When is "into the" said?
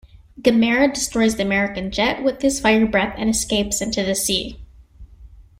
3.83-4.15